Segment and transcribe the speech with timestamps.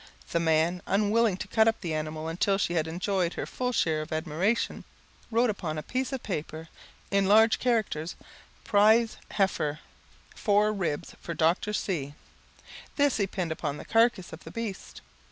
[0.31, 4.01] The man, unwilling to cut up the animal until she had enjoyed her full share
[4.01, 4.83] of admiration,
[5.29, 6.69] wrote upon a piece of paper,
[7.11, 8.15] in large characters,
[8.63, 9.77] "Prize Heifer
[10.35, 11.71] four ribs for Dr.
[11.71, 12.15] C;"
[12.95, 15.01] this he pinned upon the carcase of the beast.